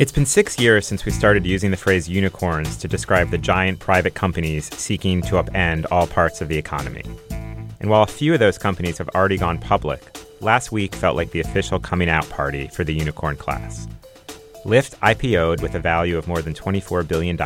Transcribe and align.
It's 0.00 0.12
been 0.12 0.24
six 0.24 0.58
years 0.58 0.86
since 0.86 1.04
we 1.04 1.12
started 1.12 1.44
using 1.44 1.70
the 1.70 1.76
phrase 1.76 2.08
unicorns 2.08 2.78
to 2.78 2.88
describe 2.88 3.28
the 3.28 3.36
giant 3.36 3.80
private 3.80 4.14
companies 4.14 4.74
seeking 4.74 5.20
to 5.20 5.34
upend 5.34 5.84
all 5.90 6.06
parts 6.06 6.40
of 6.40 6.48
the 6.48 6.56
economy. 6.56 7.02
And 7.80 7.90
while 7.90 8.04
a 8.04 8.06
few 8.06 8.32
of 8.32 8.40
those 8.40 8.56
companies 8.56 8.96
have 8.96 9.10
already 9.10 9.36
gone 9.36 9.58
public, 9.58 10.00
last 10.40 10.72
week 10.72 10.94
felt 10.94 11.16
like 11.16 11.32
the 11.32 11.40
official 11.40 11.78
coming 11.78 12.08
out 12.08 12.26
party 12.30 12.68
for 12.68 12.82
the 12.82 12.94
unicorn 12.94 13.36
class. 13.36 13.86
Lyft 14.64 14.96
IPO'd 15.00 15.60
with 15.60 15.74
a 15.74 15.80
value 15.80 16.16
of 16.16 16.26
more 16.26 16.40
than 16.40 16.54
$24 16.54 17.06
billion. 17.06 17.36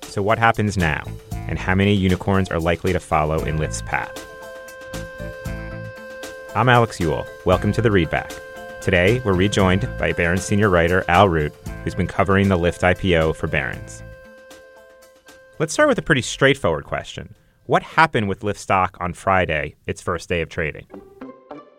So, 0.00 0.22
what 0.22 0.38
happens 0.38 0.78
now, 0.78 1.04
and 1.30 1.58
how 1.58 1.74
many 1.74 1.92
unicorns 1.92 2.50
are 2.50 2.58
likely 2.58 2.94
to 2.94 3.00
follow 3.00 3.44
in 3.44 3.58
Lyft's 3.58 3.82
path? 3.82 4.26
I'm 6.56 6.70
Alex 6.70 6.98
Eule. 7.00 7.26
Welcome 7.44 7.72
to 7.72 7.82
the 7.82 7.90
Readback. 7.90 8.34
Today, 8.80 9.20
we're 9.26 9.34
rejoined 9.34 9.86
by 9.98 10.12
Barron's 10.12 10.42
senior 10.42 10.70
writer 10.70 11.04
Al 11.06 11.28
Root, 11.28 11.52
who's 11.84 11.94
been 11.94 12.06
covering 12.06 12.48
the 12.48 12.58
Lyft 12.58 12.80
IPO 12.80 13.36
for 13.36 13.46
Barron's. 13.46 14.02
Let's 15.58 15.72
start 15.72 15.88
with 15.88 15.98
a 15.98 16.02
pretty 16.02 16.22
straightforward 16.22 16.84
question. 16.84 17.34
What 17.66 17.82
happened 17.82 18.28
with 18.28 18.40
Lyft 18.40 18.56
stock 18.56 18.96
on 19.00 19.12
Friday, 19.12 19.76
its 19.86 20.00
first 20.00 20.28
day 20.28 20.40
of 20.40 20.48
trading? 20.48 20.86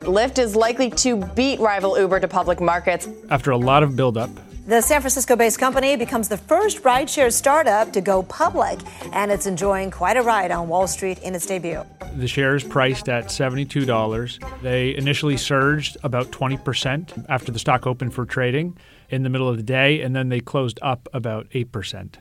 Lyft 0.02 0.40
is 0.40 0.56
likely 0.56 0.90
to 0.90 1.18
beat 1.36 1.60
rival 1.60 2.00
Uber 2.00 2.20
to 2.22 2.28
public 2.28 2.60
markets. 2.60 3.08
After 3.30 3.52
a 3.52 3.58
lot 3.58 3.84
of 3.84 3.96
buildup, 3.96 4.30
the 4.72 4.82
San 4.82 5.02
Francisco 5.02 5.36
based 5.36 5.60
company 5.60 5.98
becomes 5.98 6.30
the 6.30 6.38
first 6.38 6.82
rideshare 6.84 7.30
startup 7.30 7.92
to 7.92 8.00
go 8.00 8.24
public, 8.24 8.80
and 9.12 9.30
it's 9.30 9.46
enjoying 9.46 9.92
quite 9.92 10.16
a 10.16 10.22
ride 10.22 10.50
on 10.50 10.70
Wall 10.70 10.88
Street 10.88 11.20
in 11.20 11.36
its 11.36 11.46
debut. 11.46 11.84
The 12.16 12.28
shares 12.28 12.64
priced 12.64 13.10
at 13.10 13.26
$72. 13.26 14.62
They 14.62 14.96
initially 14.96 15.36
surged 15.36 15.98
about 16.04 16.32
20% 16.32 17.26
after 17.28 17.52
the 17.52 17.60
stock 17.60 17.86
opened 17.86 18.14
for 18.14 18.26
trading 18.26 18.78
in 19.10 19.24
the 19.24 19.30
middle 19.30 19.50
of 19.50 19.58
the 19.58 19.64
day, 19.64 20.02
and 20.02 20.16
then 20.16 20.30
they 20.30 20.40
closed 20.40 20.80
up 20.82 21.10
about 21.12 21.50
8%. 21.50 22.16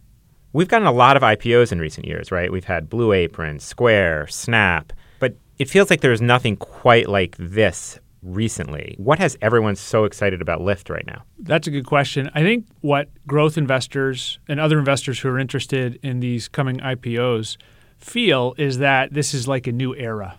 We've 0.53 0.67
gotten 0.67 0.89
a 0.89 0.93
lot 0.93 1.17
of 1.17 1.23
IPOs 1.23 1.71
in 1.71 1.79
recent 1.79 2.09
years, 2.09 2.33
right? 2.33 2.51
We've 2.51 2.65
had 2.65 2.91
Blue 2.91 3.13
Apron, 3.13 3.61
Square, 3.61 4.27
Snap, 4.27 4.93
but 5.21 5.37
it 5.59 5.69
feels 5.69 5.89
like 5.89 6.01
there's 6.01 6.21
nothing 6.21 6.57
quite 6.57 7.09
like 7.09 7.37
this 7.39 8.01
recently. 8.23 8.95
What 8.99 9.19
has 9.19 9.37
everyone 9.41 9.77
so 9.77 10.05
excited 10.05 10.43
about 10.43 10.61
Lyft 10.61 10.91
right 10.91 11.07
now? 11.07 11.23
That's 11.39 11.67
a 11.67 11.71
good 11.71 11.87
question. 11.87 12.31
I 12.35 12.43
think 12.43 12.67
what 12.81 13.09
growth 13.27 13.57
investors 13.57 14.39
and 14.49 14.61
other 14.61 14.79
investors 14.79 15.21
who 15.21 15.29
are 15.29 15.39
interested 15.39 15.99
in 16.03 16.21
these 16.21 16.49
coming 16.49 16.79
IPOs 16.79 17.57
feel 17.99 18.55
is 18.59 18.79
that 18.79 19.13
this 19.13 19.35
is 19.35 19.47
like 19.47 19.67
a 19.67 19.73
new 19.73 19.95
era. 19.95 20.39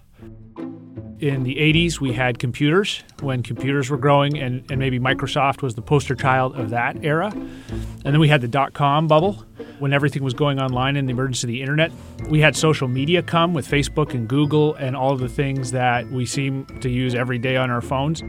In 1.22 1.44
the 1.44 1.54
80s, 1.54 2.00
we 2.00 2.14
had 2.14 2.40
computers 2.40 3.04
when 3.20 3.44
computers 3.44 3.92
were 3.92 3.98
growing, 3.98 4.40
and, 4.40 4.66
and 4.72 4.80
maybe 4.80 5.00
Microsoft 5.00 5.62
was 5.62 5.76
the 5.76 5.82
poster 5.84 6.16
child 6.16 6.56
of 6.56 6.72
that 6.72 7.06
era. 7.06 7.30
And 7.32 8.04
then 8.06 8.20
we 8.20 8.28
had 8.28 8.42
the 8.42 8.48
dot 8.48 8.74
com 8.74 9.08
bubble 9.08 9.46
when 9.78 9.94
everything 9.94 10.24
was 10.24 10.34
going 10.34 10.60
online 10.60 10.96
and 10.96 11.08
the 11.08 11.12
emergence 11.12 11.44
of 11.44 11.48
the 11.48 11.62
internet. 11.62 11.92
We 12.28 12.40
had 12.40 12.56
social 12.56 12.88
media 12.88 13.22
come 13.22 13.54
with 13.54 13.68
Facebook 13.68 14.16
and 14.16 14.28
Google 14.28 14.74
and 14.76 14.96
all 14.96 15.16
the 15.16 15.30
things 15.30 15.70
that 15.74 16.10
we 16.10 16.26
seem 16.26 16.66
to 16.80 16.90
use 16.90 17.14
every 17.14 17.38
day 17.38 17.56
on 17.56 17.70
our 17.70 17.82
phones. 17.82 18.24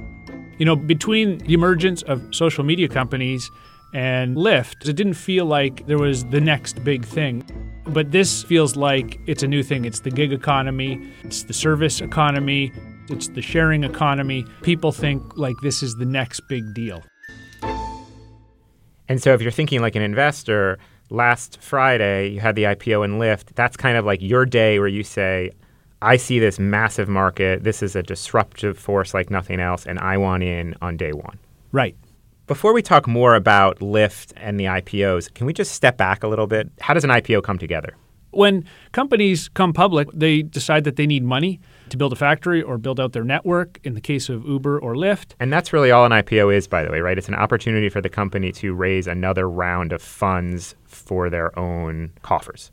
You 0.58 0.66
know, 0.66 0.76
between 0.76 1.38
the 1.38 1.54
emergence 1.54 2.02
of 2.02 2.22
social 2.34 2.62
media 2.62 2.88
companies 2.88 3.50
and 3.94 4.36
Lyft, 4.36 4.86
it 4.86 4.96
didn't 4.96 5.14
feel 5.14 5.46
like 5.46 5.86
there 5.86 5.98
was 5.98 6.26
the 6.26 6.42
next 6.42 6.84
big 6.84 7.06
thing. 7.06 7.42
But 7.86 8.12
this 8.12 8.42
feels 8.42 8.76
like 8.76 9.18
it's 9.26 9.42
a 9.42 9.48
new 9.48 9.62
thing. 9.62 9.84
It's 9.84 10.00
the 10.00 10.10
gig 10.10 10.32
economy, 10.32 11.00
it's 11.24 11.42
the 11.44 11.52
service 11.52 12.00
economy, 12.00 12.72
it's 13.08 13.28
the 13.28 13.42
sharing 13.42 13.84
economy. 13.84 14.44
People 14.62 14.92
think 14.92 15.36
like 15.36 15.56
this 15.62 15.82
is 15.82 15.96
the 15.96 16.04
next 16.04 16.40
big 16.48 16.74
deal. 16.74 17.02
And 19.08 19.20
so 19.20 19.34
if 19.34 19.42
you're 19.42 19.50
thinking 19.50 19.80
like 19.80 19.96
an 19.96 20.02
investor, 20.02 20.78
last 21.10 21.60
Friday 21.60 22.28
you 22.28 22.40
had 22.40 22.56
the 22.56 22.64
IPO 22.64 23.04
in 23.04 23.18
Lyft. 23.18 23.54
That's 23.54 23.76
kind 23.76 23.96
of 23.96 24.04
like 24.04 24.22
your 24.22 24.46
day 24.46 24.78
where 24.78 24.88
you 24.88 25.02
say, 25.02 25.50
I 26.00 26.16
see 26.16 26.38
this 26.38 26.58
massive 26.58 27.08
market. 27.08 27.62
This 27.62 27.82
is 27.82 27.94
a 27.94 28.02
disruptive 28.02 28.78
force 28.78 29.14
like 29.14 29.30
nothing 29.30 29.60
else, 29.60 29.86
and 29.86 30.00
I 30.00 30.16
want 30.16 30.42
in 30.42 30.74
on 30.82 30.96
day 30.96 31.12
one. 31.12 31.38
Right. 31.70 31.96
Before 32.48 32.72
we 32.72 32.82
talk 32.82 33.06
more 33.06 33.36
about 33.36 33.78
Lyft 33.78 34.32
and 34.36 34.58
the 34.58 34.64
IPOs, 34.64 35.32
can 35.32 35.46
we 35.46 35.52
just 35.52 35.72
step 35.72 35.96
back 35.96 36.24
a 36.24 36.28
little 36.28 36.48
bit? 36.48 36.72
How 36.80 36.92
does 36.92 37.04
an 37.04 37.10
IPO 37.10 37.44
come 37.44 37.56
together? 37.56 37.96
When 38.32 38.64
companies 38.90 39.48
come 39.48 39.72
public, 39.72 40.08
they 40.12 40.42
decide 40.42 40.82
that 40.84 40.96
they 40.96 41.06
need 41.06 41.22
money 41.22 41.60
to 41.90 41.96
build 41.96 42.12
a 42.12 42.16
factory 42.16 42.60
or 42.60 42.78
build 42.78 42.98
out 42.98 43.12
their 43.12 43.22
network 43.22 43.78
in 43.84 43.94
the 43.94 44.00
case 44.00 44.28
of 44.28 44.44
Uber 44.44 44.80
or 44.80 44.94
Lyft. 44.94 45.34
And 45.38 45.52
that's 45.52 45.72
really 45.72 45.92
all 45.92 46.04
an 46.04 46.10
IPO 46.10 46.52
is, 46.52 46.66
by 46.66 46.82
the 46.82 46.90
way, 46.90 47.00
right? 47.00 47.16
It's 47.16 47.28
an 47.28 47.36
opportunity 47.36 47.88
for 47.88 48.00
the 48.00 48.08
company 48.08 48.50
to 48.52 48.74
raise 48.74 49.06
another 49.06 49.48
round 49.48 49.92
of 49.92 50.02
funds 50.02 50.74
for 50.84 51.30
their 51.30 51.56
own 51.56 52.10
coffers. 52.22 52.72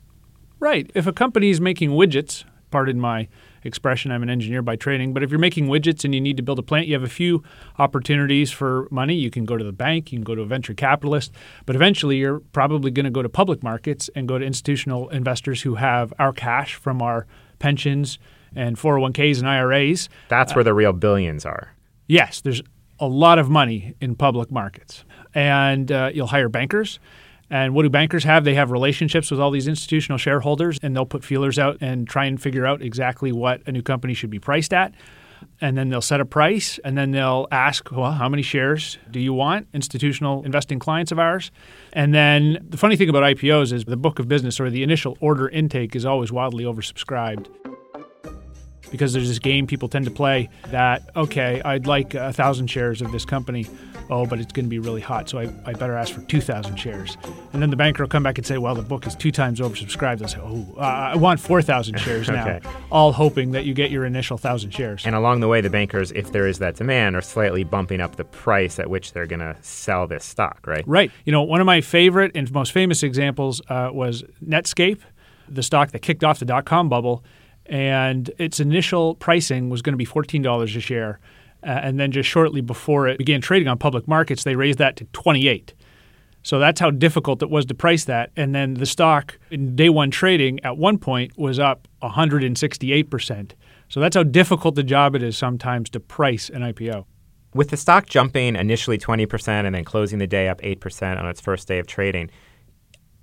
Right. 0.58 0.90
If 0.94 1.06
a 1.06 1.12
company 1.12 1.50
is 1.50 1.60
making 1.60 1.90
widgets, 1.90 2.44
pardon 2.70 3.00
my 3.00 3.28
expression. 3.64 4.10
I'm 4.10 4.22
an 4.22 4.30
engineer 4.30 4.62
by 4.62 4.76
training. 4.76 5.12
But 5.12 5.22
if 5.22 5.30
you're 5.30 5.38
making 5.38 5.66
widgets 5.66 6.04
and 6.04 6.14
you 6.14 6.20
need 6.20 6.36
to 6.36 6.42
build 6.42 6.58
a 6.58 6.62
plant, 6.62 6.86
you 6.86 6.94
have 6.94 7.02
a 7.02 7.08
few 7.08 7.42
opportunities 7.78 8.50
for 8.50 8.88
money. 8.90 9.14
You 9.14 9.30
can 9.30 9.44
go 9.44 9.56
to 9.56 9.64
the 9.64 9.72
bank, 9.72 10.12
you 10.12 10.18
can 10.18 10.24
go 10.24 10.34
to 10.34 10.42
a 10.42 10.46
venture 10.46 10.74
capitalist, 10.74 11.32
but 11.66 11.76
eventually 11.76 12.16
you're 12.16 12.40
probably 12.40 12.90
going 12.90 13.04
to 13.04 13.10
go 13.10 13.22
to 13.22 13.28
public 13.28 13.62
markets 13.62 14.08
and 14.14 14.26
go 14.26 14.38
to 14.38 14.44
institutional 14.44 15.08
investors 15.10 15.62
who 15.62 15.74
have 15.76 16.12
our 16.18 16.32
cash 16.32 16.74
from 16.74 17.02
our 17.02 17.26
pensions 17.58 18.18
and 18.54 18.76
401ks 18.76 19.38
and 19.38 19.48
IRAs. 19.48 20.08
That's 20.28 20.54
where 20.54 20.64
the 20.64 20.74
real 20.74 20.92
billions 20.92 21.44
are. 21.44 21.74
Yes, 22.06 22.40
there's 22.40 22.62
a 22.98 23.06
lot 23.06 23.38
of 23.38 23.48
money 23.48 23.94
in 24.00 24.14
public 24.14 24.50
markets. 24.50 25.04
And 25.34 25.90
uh, 25.92 26.10
you'll 26.12 26.26
hire 26.26 26.48
bankers 26.48 26.98
and 27.50 27.74
what 27.74 27.82
do 27.82 27.90
bankers 27.90 28.24
have? 28.24 28.44
They 28.44 28.54
have 28.54 28.70
relationships 28.70 29.30
with 29.30 29.40
all 29.40 29.50
these 29.50 29.66
institutional 29.66 30.18
shareholders, 30.18 30.78
and 30.82 30.94
they'll 30.94 31.04
put 31.04 31.24
feelers 31.24 31.58
out 31.58 31.78
and 31.80 32.08
try 32.08 32.26
and 32.26 32.40
figure 32.40 32.64
out 32.64 32.80
exactly 32.80 33.32
what 33.32 33.60
a 33.66 33.72
new 33.72 33.82
company 33.82 34.14
should 34.14 34.30
be 34.30 34.38
priced 34.38 34.72
at. 34.72 34.94
And 35.60 35.76
then 35.76 35.88
they'll 35.88 36.02
set 36.02 36.20
a 36.20 36.24
price, 36.24 36.78
and 36.84 36.96
then 36.96 37.10
they'll 37.10 37.48
ask, 37.50 37.90
well, 37.90 38.12
how 38.12 38.28
many 38.28 38.42
shares 38.42 38.98
do 39.10 39.18
you 39.18 39.32
want? 39.32 39.66
Institutional 39.72 40.44
investing 40.44 40.78
clients 40.78 41.12
of 41.12 41.18
ours. 41.18 41.50
And 41.92 42.14
then 42.14 42.64
the 42.68 42.76
funny 42.76 42.96
thing 42.96 43.08
about 43.08 43.22
IPOs 43.22 43.72
is 43.72 43.84
the 43.84 43.96
book 43.96 44.18
of 44.18 44.28
business 44.28 44.60
or 44.60 44.70
the 44.70 44.82
initial 44.82 45.16
order 45.20 45.48
intake 45.48 45.96
is 45.96 46.04
always 46.04 46.30
wildly 46.30 46.64
oversubscribed 46.64 47.48
because 48.90 49.12
there's 49.12 49.28
this 49.28 49.38
game 49.38 49.66
people 49.66 49.88
tend 49.88 50.04
to 50.04 50.10
play 50.10 50.48
that 50.68 51.08
okay 51.14 51.62
i'd 51.64 51.86
like 51.86 52.14
a 52.14 52.32
thousand 52.32 52.66
shares 52.66 53.00
of 53.00 53.12
this 53.12 53.24
company 53.24 53.64
oh, 54.10 54.26
but 54.26 54.40
it's 54.40 54.52
going 54.52 54.66
to 54.66 54.70
be 54.70 54.78
really 54.78 55.00
hot, 55.00 55.28
so 55.28 55.38
I, 55.38 55.52
I 55.64 55.72
better 55.72 55.96
ask 55.96 56.12
for 56.12 56.20
2,000 56.22 56.76
shares. 56.76 57.16
And 57.52 57.62
then 57.62 57.70
the 57.70 57.76
banker 57.76 58.02
will 58.02 58.08
come 58.08 58.22
back 58.22 58.38
and 58.38 58.46
say, 58.46 58.58
well, 58.58 58.74
the 58.74 58.82
book 58.82 59.06
is 59.06 59.14
two 59.14 59.30
times 59.30 59.60
oversubscribed. 59.60 60.18
They'll 60.18 60.28
say, 60.28 60.40
oh, 60.42 60.66
uh, 60.76 60.80
I 60.80 61.16
want 61.16 61.40
4,000 61.40 61.98
shares 62.00 62.28
now, 62.28 62.48
okay. 62.48 62.68
all 62.90 63.12
hoping 63.12 63.52
that 63.52 63.64
you 63.64 63.74
get 63.74 63.90
your 63.90 64.04
initial 64.04 64.36
1,000 64.36 64.70
shares. 64.70 65.06
And 65.06 65.14
along 65.14 65.40
the 65.40 65.48
way, 65.48 65.60
the 65.60 65.70
bankers, 65.70 66.12
if 66.12 66.32
there 66.32 66.46
is 66.46 66.58
that 66.58 66.76
demand, 66.76 67.16
are 67.16 67.22
slightly 67.22 67.64
bumping 67.64 68.00
up 68.00 68.16
the 68.16 68.24
price 68.24 68.78
at 68.78 68.90
which 68.90 69.12
they're 69.12 69.26
going 69.26 69.40
to 69.40 69.56
sell 69.62 70.06
this 70.06 70.24
stock, 70.24 70.66
right? 70.66 70.84
Right. 70.86 71.10
You 71.24 71.32
know, 71.32 71.42
one 71.42 71.60
of 71.60 71.66
my 71.66 71.80
favorite 71.80 72.32
and 72.34 72.50
most 72.52 72.72
famous 72.72 73.02
examples 73.02 73.62
uh, 73.68 73.90
was 73.92 74.24
Netscape, 74.44 75.00
the 75.48 75.62
stock 75.62 75.92
that 75.92 76.00
kicked 76.00 76.24
off 76.24 76.38
the 76.38 76.44
dot 76.44 76.64
com 76.64 76.88
bubble. 76.88 77.24
And 77.66 78.32
its 78.38 78.58
initial 78.58 79.14
pricing 79.14 79.70
was 79.70 79.80
going 79.80 79.92
to 79.92 79.96
be 79.96 80.06
$14 80.06 80.76
a 80.76 80.80
share. 80.80 81.20
Uh, 81.62 81.70
and 81.82 82.00
then 82.00 82.10
just 82.10 82.28
shortly 82.28 82.60
before 82.60 83.06
it 83.08 83.18
began 83.18 83.40
trading 83.40 83.68
on 83.68 83.78
public 83.78 84.08
markets, 84.08 84.44
they 84.44 84.56
raised 84.56 84.78
that 84.78 84.96
to 84.96 85.04
28. 85.12 85.74
So 86.42 86.58
that's 86.58 86.80
how 86.80 86.90
difficult 86.90 87.42
it 87.42 87.50
was 87.50 87.66
to 87.66 87.74
price 87.74 88.04
that. 88.06 88.30
And 88.36 88.54
then 88.54 88.74
the 88.74 88.86
stock 88.86 89.38
in 89.50 89.76
day 89.76 89.90
one 89.90 90.10
trading 90.10 90.60
at 90.64 90.78
one 90.78 90.98
point 90.98 91.36
was 91.36 91.58
up 91.58 91.86
168%. 92.02 93.52
So 93.88 94.00
that's 94.00 94.16
how 94.16 94.22
difficult 94.22 94.74
the 94.74 94.82
job 94.82 95.14
it 95.14 95.22
is 95.22 95.36
sometimes 95.36 95.90
to 95.90 96.00
price 96.00 96.48
an 96.48 96.62
IPO. 96.62 97.04
With 97.52 97.70
the 97.70 97.76
stock 97.76 98.06
jumping 98.06 98.56
initially 98.56 98.96
20% 98.96 99.48
and 99.48 99.74
then 99.74 99.84
closing 99.84 100.18
the 100.18 100.26
day 100.26 100.48
up 100.48 100.60
8% 100.60 101.18
on 101.18 101.28
its 101.28 101.40
first 101.40 101.66
day 101.68 101.78
of 101.78 101.86
trading, 101.86 102.30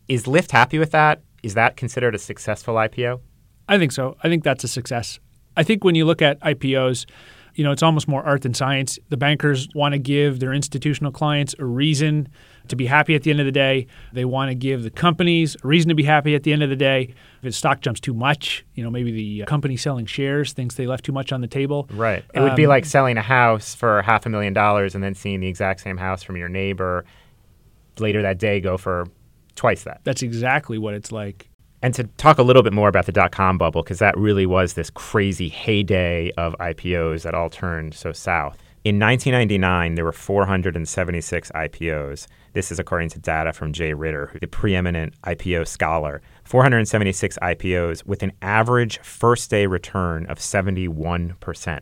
is 0.07 0.25
Lyft 0.25 0.51
happy 0.51 0.77
with 0.77 0.91
that? 0.91 1.21
Is 1.41 1.53
that 1.53 1.77
considered 1.77 2.13
a 2.13 2.19
successful 2.19 2.75
IPO? 2.75 3.21
I 3.69 3.77
think 3.77 3.91
so. 3.91 4.17
I 4.23 4.27
think 4.27 4.43
that's 4.43 4.63
a 4.63 4.67
success. 4.67 5.19
I 5.55 5.63
think 5.63 5.83
when 5.83 5.95
you 5.95 6.05
look 6.05 6.21
at 6.21 6.39
IPOs, 6.41 7.05
you 7.57 7.63
know, 7.63 7.71
it's 7.71 7.81
almost 7.81 8.07
more 8.07 8.23
art 8.23 8.43
than 8.43 8.53
science. 8.53 8.99
The 9.09 9.17
bankers 9.17 9.67
want 9.73 9.93
to 9.93 9.99
give 9.99 10.39
their 10.39 10.53
institutional 10.53 11.11
clients 11.11 11.55
a 11.57 11.65
reason 11.65 12.29
to 12.67 12.75
be 12.75 12.85
happy 12.85 13.15
at 13.15 13.23
the 13.23 13.31
end 13.31 13.39
of 13.39 13.47
the 13.47 13.51
day. 13.51 13.87
They 14.13 14.25
want 14.25 14.49
to 14.51 14.55
give 14.55 14.83
the 14.83 14.91
companies 14.91 15.57
a 15.63 15.67
reason 15.67 15.89
to 15.89 15.95
be 15.95 16.03
happy 16.03 16.35
at 16.35 16.43
the 16.43 16.53
end 16.53 16.61
of 16.61 16.69
the 16.69 16.75
day. 16.75 17.15
If 17.37 17.41
the 17.41 17.51
stock 17.51 17.81
jumps 17.81 17.99
too 17.99 18.13
much, 18.13 18.63
you 18.75 18.83
know, 18.83 18.91
maybe 18.91 19.11
the 19.11 19.45
company 19.45 19.75
selling 19.75 20.05
shares 20.05 20.53
thinks 20.53 20.75
they 20.75 20.85
left 20.85 21.03
too 21.03 21.11
much 21.11 21.31
on 21.31 21.41
the 21.41 21.47
table. 21.47 21.89
Right. 21.91 22.23
It 22.31 22.39
would 22.41 22.51
um, 22.51 22.55
be 22.55 22.67
like 22.67 22.85
selling 22.85 23.17
a 23.17 23.23
house 23.23 23.73
for 23.73 24.03
half 24.03 24.27
a 24.27 24.29
million 24.29 24.53
dollars 24.53 24.93
and 24.93 25.03
then 25.03 25.15
seeing 25.15 25.39
the 25.39 25.47
exact 25.47 25.81
same 25.81 25.97
house 25.97 26.21
from 26.21 26.37
your 26.37 26.49
neighbor 26.49 27.05
later 27.97 28.21
that 28.21 28.37
day 28.37 28.61
go 28.61 28.77
for 28.77 29.07
twice 29.55 29.83
that. 29.83 30.01
That's 30.03 30.21
exactly 30.21 30.77
what 30.77 30.93
it's 30.93 31.11
like 31.11 31.49
and 31.81 31.93
to 31.93 32.05
talk 32.17 32.37
a 32.37 32.43
little 32.43 32.63
bit 32.63 32.73
more 32.73 32.89
about 32.89 33.05
the 33.05 33.11
dot 33.11 33.31
com 33.31 33.57
bubble, 33.57 33.83
because 33.83 33.99
that 33.99 34.17
really 34.17 34.45
was 34.45 34.73
this 34.73 34.89
crazy 34.89 35.49
heyday 35.49 36.31
of 36.37 36.55
IPOs 36.59 37.23
that 37.23 37.33
all 37.33 37.49
turned 37.49 37.93
so 37.93 38.11
south. 38.11 38.57
In 38.83 38.99
1999, 38.99 39.95
there 39.95 40.05
were 40.05 40.13
476 40.13 41.51
IPOs. 41.51 42.27
This 42.53 42.71
is 42.71 42.79
according 42.79 43.09
to 43.09 43.19
data 43.19 43.51
from 43.51 43.73
Jay 43.73 43.93
Ritter, 43.93 44.31
the 44.39 44.47
preeminent 44.47 45.13
IPO 45.23 45.67
scholar. 45.67 46.21
476 46.45 47.37
IPOs 47.41 48.05
with 48.05 48.23
an 48.23 48.31
average 48.41 48.99
first 48.99 49.49
day 49.49 49.65
return 49.65 50.25
of 50.27 50.39
71%. 50.39 51.79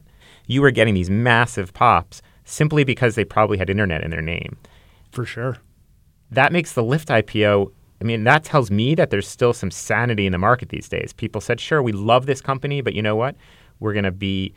You 0.47 0.61
were 0.61 0.71
getting 0.71 0.95
these 0.95 1.09
massive 1.09 1.73
pops 1.73 2.23
simply 2.43 2.83
because 2.83 3.13
they 3.13 3.23
probably 3.23 3.59
had 3.59 3.69
internet 3.69 4.03
in 4.03 4.09
their 4.09 4.21
name. 4.21 4.57
For 5.11 5.25
sure. 5.25 5.57
That 6.31 6.51
makes 6.51 6.73
the 6.73 6.83
Lyft 6.83 7.07
IPO 7.07 7.71
I 8.01 8.03
mean, 8.03 8.25
that 8.25 8.43
tells 8.43 8.69
me 8.69 8.95
that 8.95 9.09
there's 9.09 9.27
still 9.27 9.53
some 9.53 9.71
sanity 9.71 10.25
in 10.25 10.31
the 10.31 10.37
market 10.37 10.69
these 10.69 10.89
days. 10.89 11.13
People 11.13 11.41
said, 11.41 11.59
sure, 11.59 11.81
we 11.81 11.91
love 11.91 12.25
this 12.25 12.41
company, 12.41 12.81
but 12.81 12.93
you 12.93 13.01
know 13.01 13.15
what? 13.15 13.35
We're 13.79 13.93
going 13.93 14.03
to 14.03 14.11
be 14.11 14.53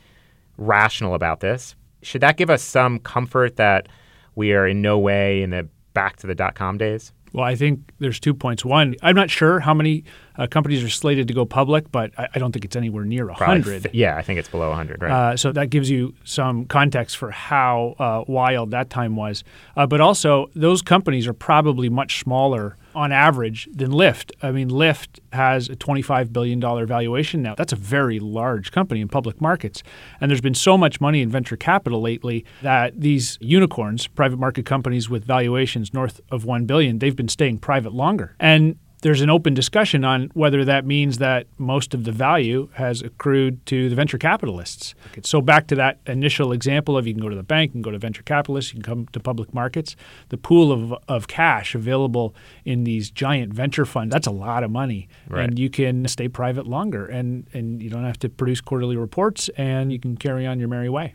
rational 0.56 1.14
about 1.14 1.40
this. 1.40 1.76
Should 2.02 2.20
that 2.20 2.36
give 2.36 2.50
us 2.50 2.62
some 2.62 2.98
comfort 2.98 3.56
that 3.56 3.88
we 4.34 4.52
are 4.52 4.66
in 4.66 4.82
no 4.82 4.98
way 4.98 5.42
in 5.42 5.50
the 5.50 5.68
back 5.94 6.16
to 6.16 6.26
the 6.26 6.34
dot 6.34 6.54
com 6.54 6.78
days? 6.78 7.12
Well, 7.32 7.44
I 7.44 7.56
think 7.56 7.92
there's 7.98 8.18
two 8.18 8.32
points. 8.32 8.64
One, 8.64 8.94
I'm 9.02 9.14
not 9.14 9.30
sure 9.30 9.60
how 9.60 9.74
many 9.74 10.04
uh, 10.36 10.46
companies 10.46 10.82
are 10.82 10.88
slated 10.88 11.28
to 11.28 11.34
go 11.34 11.44
public, 11.44 11.90
but 11.92 12.10
I, 12.18 12.28
I 12.34 12.38
don't 12.38 12.52
think 12.52 12.64
it's 12.64 12.76
anywhere 12.76 13.04
near 13.04 13.26
100. 13.26 13.82
Th- 13.82 13.94
yeah, 13.94 14.16
I 14.16 14.22
think 14.22 14.38
it's 14.38 14.48
below 14.48 14.68
100, 14.70 15.02
right? 15.02 15.10
Uh, 15.10 15.36
so 15.36 15.52
that 15.52 15.68
gives 15.68 15.90
you 15.90 16.14
some 16.24 16.64
context 16.64 17.16
for 17.16 17.30
how 17.30 17.96
uh, 17.98 18.24
wild 18.26 18.70
that 18.70 18.88
time 18.88 19.16
was. 19.16 19.44
Uh, 19.76 19.86
but 19.86 20.00
also, 20.00 20.50
those 20.54 20.80
companies 20.80 21.26
are 21.26 21.34
probably 21.34 21.88
much 21.88 22.20
smaller 22.20 22.76
on 22.98 23.12
average 23.12 23.68
than 23.72 23.92
Lyft. 23.92 24.32
I 24.42 24.50
mean, 24.50 24.68
Lyft 24.68 25.20
has 25.32 25.68
a 25.68 25.76
$25 25.76 26.32
billion 26.32 26.60
valuation 26.60 27.42
now. 27.42 27.54
That's 27.54 27.72
a 27.72 27.76
very 27.76 28.18
large 28.18 28.72
company 28.72 29.00
in 29.00 29.06
public 29.06 29.40
markets. 29.40 29.84
And 30.20 30.28
there's 30.28 30.40
been 30.40 30.52
so 30.52 30.76
much 30.76 31.00
money 31.00 31.22
in 31.22 31.30
venture 31.30 31.56
capital 31.56 32.00
lately 32.00 32.44
that 32.62 33.00
these 33.00 33.38
unicorns, 33.40 34.08
private 34.08 34.40
market 34.40 34.66
companies 34.66 35.08
with 35.08 35.24
valuations 35.24 35.94
north 35.94 36.20
of 36.32 36.44
1 36.44 36.66
billion, 36.66 36.98
they've 36.98 37.14
been 37.14 37.28
staying 37.28 37.58
private 37.58 37.94
longer. 37.94 38.34
And 38.40 38.76
there's 39.02 39.20
an 39.20 39.30
open 39.30 39.54
discussion 39.54 40.04
on 40.04 40.30
whether 40.34 40.64
that 40.64 40.84
means 40.84 41.18
that 41.18 41.46
most 41.56 41.94
of 41.94 42.04
the 42.04 42.10
value 42.12 42.68
has 42.74 43.00
accrued 43.00 43.64
to 43.66 43.88
the 43.88 43.94
venture 43.94 44.18
capitalists. 44.18 44.94
So 45.22 45.40
back 45.40 45.68
to 45.68 45.76
that 45.76 46.00
initial 46.06 46.52
example 46.52 46.96
of 46.96 47.06
you 47.06 47.14
can 47.14 47.22
go 47.22 47.28
to 47.28 47.36
the 47.36 47.42
bank, 47.42 47.70
you 47.70 47.72
can 47.74 47.82
go 47.82 47.90
to 47.90 47.98
venture 47.98 48.22
capitalists, 48.22 48.72
you 48.72 48.80
can 48.80 48.82
come 48.82 49.06
to 49.12 49.20
public 49.20 49.54
markets. 49.54 49.94
The 50.30 50.36
pool 50.36 50.72
of, 50.72 50.94
of 51.06 51.28
cash 51.28 51.74
available 51.74 52.34
in 52.64 52.84
these 52.84 53.10
giant 53.10 53.52
venture 53.52 53.86
funds, 53.86 54.12
that's 54.12 54.26
a 54.26 54.32
lot 54.32 54.64
of 54.64 54.70
money. 54.70 55.08
Right. 55.28 55.44
And 55.44 55.58
you 55.58 55.70
can 55.70 56.08
stay 56.08 56.28
private 56.28 56.66
longer 56.66 57.06
and, 57.06 57.46
and 57.52 57.80
you 57.82 57.90
don't 57.90 58.04
have 58.04 58.18
to 58.20 58.28
produce 58.28 58.60
quarterly 58.60 58.96
reports 58.96 59.48
and 59.56 59.92
you 59.92 60.00
can 60.00 60.16
carry 60.16 60.44
on 60.44 60.58
your 60.58 60.68
merry 60.68 60.88
way. 60.88 61.14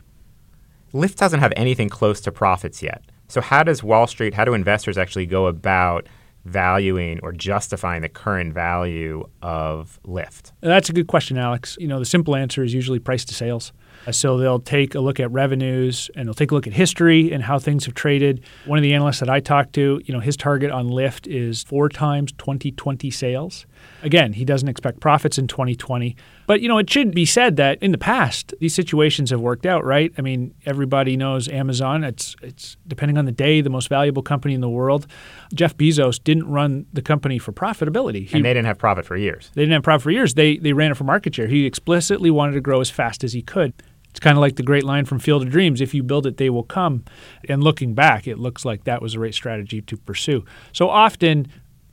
Lyft 0.94 1.16
doesn't 1.16 1.40
have 1.40 1.52
anything 1.56 1.88
close 1.88 2.20
to 2.22 2.32
profits 2.32 2.82
yet. 2.82 3.02
So 3.28 3.40
how 3.40 3.62
does 3.62 3.82
Wall 3.82 4.06
Street, 4.06 4.32
how 4.34 4.44
do 4.44 4.54
investors 4.54 4.96
actually 4.96 5.26
go 5.26 5.46
about– 5.46 6.06
valuing 6.44 7.20
or 7.22 7.32
justifying 7.32 8.02
the 8.02 8.08
current 8.08 8.52
value 8.52 9.24
of 9.42 9.98
Lyft? 10.06 10.52
That's 10.60 10.88
a 10.88 10.92
good 10.92 11.06
question, 11.06 11.38
Alex. 11.38 11.76
You 11.80 11.88
know, 11.88 11.98
the 11.98 12.04
simple 12.04 12.36
answer 12.36 12.62
is 12.62 12.74
usually 12.74 12.98
price 12.98 13.24
to 13.26 13.34
sales. 13.34 13.72
Uh, 14.06 14.12
so 14.12 14.36
they'll 14.36 14.60
take 14.60 14.94
a 14.94 15.00
look 15.00 15.20
at 15.20 15.30
revenues 15.30 16.10
and 16.14 16.26
they'll 16.26 16.34
take 16.34 16.50
a 16.50 16.54
look 16.54 16.66
at 16.66 16.72
history 16.72 17.32
and 17.32 17.42
how 17.42 17.58
things 17.58 17.84
have 17.86 17.94
traded. 17.94 18.42
One 18.66 18.78
of 18.78 18.82
the 18.82 18.94
analysts 18.94 19.20
that 19.20 19.30
I 19.30 19.40
talked 19.40 19.72
to, 19.74 20.00
you 20.04 20.12
know, 20.12 20.20
his 20.20 20.36
target 20.36 20.70
on 20.70 20.88
Lyft 20.88 21.26
is 21.26 21.62
four 21.64 21.88
times 21.88 22.32
2020 22.32 23.10
sales. 23.10 23.66
Again, 24.02 24.34
he 24.34 24.44
doesn't 24.44 24.68
expect 24.68 25.00
profits 25.00 25.38
in 25.38 25.46
2020. 25.46 26.14
But, 26.46 26.60
you 26.60 26.68
know, 26.68 26.78
it 26.78 26.90
should 26.90 27.14
be 27.14 27.24
said 27.24 27.56
that 27.56 27.82
in 27.82 27.90
the 27.90 27.98
past, 27.98 28.52
these 28.60 28.74
situations 28.74 29.30
have 29.30 29.40
worked 29.40 29.64
out, 29.64 29.84
right? 29.84 30.12
I 30.18 30.20
mean, 30.22 30.54
everybody 30.66 31.16
knows 31.16 31.48
Amazon. 31.48 32.04
It's, 32.04 32.36
it's 32.42 32.76
depending 32.86 33.16
on 33.16 33.24
the 33.24 33.32
day, 33.32 33.62
the 33.62 33.70
most 33.70 33.88
valuable 33.88 34.22
company 34.22 34.52
in 34.54 34.60
the 34.60 34.68
world. 34.68 35.06
Jeff 35.54 35.76
Bezos 35.76 36.22
didn't 36.22 36.48
run 36.48 36.86
the 36.92 37.02
company 37.02 37.38
for 37.38 37.52
profitability. 37.52 38.28
He, 38.28 38.36
and 38.36 38.44
they 38.44 38.52
didn't 38.52 38.66
have 38.66 38.78
profit 38.78 39.06
for 39.06 39.16
years. 39.16 39.50
They 39.54 39.62
didn't 39.62 39.72
have 39.72 39.82
profit 39.82 40.02
for 40.02 40.10
years. 40.10 40.34
They, 40.34 40.58
they 40.58 40.74
ran 40.74 40.90
it 40.90 40.96
for 40.96 41.04
market 41.04 41.34
share. 41.34 41.46
He 41.46 41.64
explicitly 41.64 42.30
wanted 42.30 42.52
to 42.52 42.60
grow 42.60 42.80
as 42.80 42.90
fast 42.90 43.24
as 43.24 43.32
he 43.32 43.40
could. 43.40 43.72
It's 44.14 44.20
kind 44.20 44.38
of 44.38 44.40
like 44.40 44.54
the 44.54 44.62
great 44.62 44.84
line 44.84 45.06
from 45.06 45.18
Field 45.18 45.42
of 45.42 45.50
Dreams 45.50 45.80
if 45.80 45.92
you 45.92 46.04
build 46.04 46.24
it, 46.24 46.36
they 46.36 46.48
will 46.48 46.62
come. 46.62 47.04
And 47.48 47.64
looking 47.64 47.94
back, 47.94 48.28
it 48.28 48.38
looks 48.38 48.64
like 48.64 48.84
that 48.84 49.02
was 49.02 49.14
the 49.14 49.18
right 49.18 49.34
strategy 49.34 49.82
to 49.82 49.96
pursue. 49.96 50.44
So 50.72 50.88
often, 50.88 51.48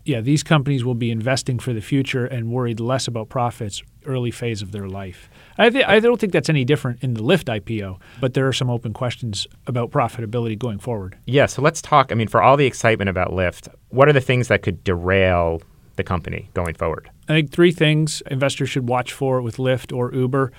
yeah, 0.05 0.21
these 0.21 0.43
companies 0.43 0.83
will 0.83 0.95
be 0.95 1.11
investing 1.11 1.59
for 1.59 1.73
the 1.73 1.81
future 1.81 2.25
and 2.25 2.51
worried 2.51 2.79
less 2.79 3.07
about 3.07 3.29
profits 3.29 3.83
early 4.05 4.31
phase 4.31 4.61
of 4.61 4.71
their 4.71 4.87
life. 4.87 5.29
I, 5.57 5.69
th- 5.69 5.85
I 5.85 5.99
don't 5.99 6.19
think 6.19 6.33
that's 6.33 6.49
any 6.49 6.65
different 6.65 7.03
in 7.03 7.13
the 7.13 7.21
Lyft 7.21 7.45
IPO, 7.45 7.99
but 8.19 8.33
there 8.33 8.47
are 8.47 8.53
some 8.53 8.69
open 8.69 8.93
questions 8.93 9.47
about 9.67 9.91
profitability 9.91 10.57
going 10.57 10.79
forward. 10.79 11.17
Yeah, 11.25 11.45
so 11.45 11.61
let's 11.61 11.81
talk. 11.81 12.11
I 12.11 12.15
mean, 12.15 12.27
for 12.27 12.41
all 12.41 12.57
the 12.57 12.65
excitement 12.65 13.09
about 13.09 13.29
Lyft, 13.31 13.67
what 13.89 14.07
are 14.09 14.13
the 14.13 14.21
things 14.21 14.47
that 14.47 14.63
could 14.63 14.83
derail 14.83 15.61
the 15.97 16.03
company 16.03 16.49
going 16.53 16.73
forward? 16.73 17.09
I 17.29 17.33
think 17.33 17.51
three 17.51 17.71
things 17.71 18.21
investors 18.31 18.69
should 18.69 18.87
watch 18.87 19.13
for 19.13 19.41
with 19.41 19.57
Lyft 19.57 19.95
or 19.95 20.13
Uber. 20.13 20.51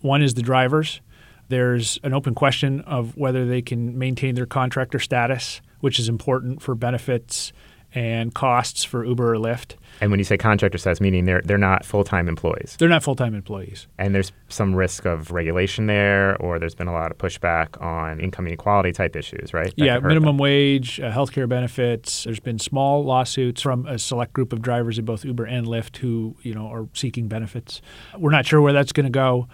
One 0.00 0.22
is 0.22 0.34
the 0.34 0.42
drivers. 0.42 1.00
There's 1.48 1.98
an 2.02 2.14
open 2.14 2.34
question 2.34 2.80
of 2.82 3.16
whether 3.16 3.44
they 3.44 3.62
can 3.62 3.98
maintain 3.98 4.34
their 4.34 4.46
contractor 4.46 4.98
status, 4.98 5.60
which 5.80 5.98
is 5.98 6.08
important 6.08 6.62
for 6.62 6.74
benefits 6.74 7.52
and 7.94 8.34
costs 8.34 8.84
for 8.84 9.04
Uber 9.04 9.34
or 9.34 9.38
Lyft. 9.38 9.74
And 10.00 10.10
when 10.10 10.18
you 10.18 10.24
say 10.24 10.38
contractor 10.38 10.78
status, 10.78 11.00
meaning 11.00 11.24
they're 11.24 11.42
they're 11.44 11.58
not 11.58 11.84
full 11.84 12.04
time 12.04 12.28
employees. 12.28 12.76
They're 12.78 12.88
not 12.88 13.02
full 13.02 13.16
time 13.16 13.34
employees. 13.34 13.86
And 13.98 14.14
there's 14.14 14.32
some 14.48 14.74
risk 14.74 15.04
of 15.04 15.30
regulation 15.30 15.86
there, 15.86 16.36
or 16.40 16.58
there's 16.58 16.74
been 16.74 16.88
a 16.88 16.92
lot 16.92 17.10
of 17.10 17.18
pushback 17.18 17.80
on 17.82 18.20
income 18.20 18.46
inequality 18.46 18.92
type 18.92 19.16
issues, 19.16 19.52
right? 19.52 19.74
That 19.76 19.84
yeah, 19.84 19.98
minimum 19.98 20.36
them. 20.36 20.38
wage, 20.38 21.00
uh, 21.00 21.12
healthcare 21.12 21.48
benefits. 21.48 22.24
There's 22.24 22.40
been 22.40 22.58
small 22.58 23.04
lawsuits 23.04 23.60
from 23.60 23.86
a 23.86 23.98
select 23.98 24.32
group 24.32 24.52
of 24.52 24.62
drivers 24.62 24.98
at 24.98 25.04
both 25.04 25.24
Uber 25.24 25.44
and 25.44 25.66
Lyft 25.66 25.98
who 25.98 26.36
you 26.42 26.54
know 26.54 26.66
are 26.66 26.88
seeking 26.94 27.28
benefits. 27.28 27.82
We're 28.16 28.30
not 28.30 28.46
sure 28.46 28.60
where 28.60 28.72
that's 28.72 28.92
going 28.92 29.04
to 29.04 29.10
go. 29.10 29.48